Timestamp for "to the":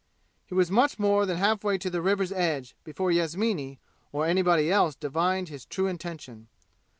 1.77-2.01